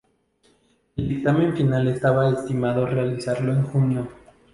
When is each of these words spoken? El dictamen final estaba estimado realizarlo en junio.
El 0.95 1.09
dictamen 1.09 1.55
final 1.55 1.87
estaba 1.87 2.27
estimado 2.27 2.87
realizarlo 2.87 3.53
en 3.53 3.63
junio. 3.65 4.09